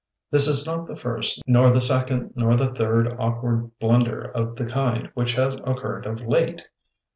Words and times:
This 0.31 0.47
is 0.47 0.65
not 0.65 0.87
the 0.87 0.95
first, 0.95 1.43
nor 1.45 1.69
the 1.69 1.79
second 1.79 2.33
nor 2.35 2.57
the 2.57 2.73
third 2.73 3.15
awkward 3.19 3.77
blunder 3.77 4.23
of 4.31 4.55
the 4.55 4.65
kind 4.65 5.11
which 5.13 5.35
has 5.35 5.57
occurred 5.63 6.07
of 6.07 6.21
late. 6.25 6.65